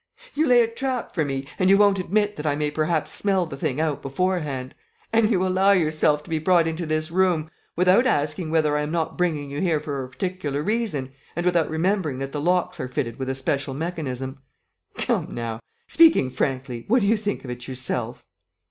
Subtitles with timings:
[0.33, 3.45] You lay a trap for me and you won't admit that I may perhaps smell
[3.45, 4.73] the thing out beforehand....
[5.13, 8.89] And you allow yourself to be brought into this room without asking whether I am
[8.89, 12.87] not bringing you here for a particular reason and without remembering that the locks are
[12.87, 14.39] fitted with a special mechanism.
[14.97, 18.25] Come now, speaking frankly, what do you think of it yourself?"